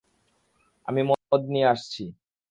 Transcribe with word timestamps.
আমি 0.87 1.01
মদ 1.09 1.41
নিয়ে 1.49 1.67
আসছি। 1.67 2.03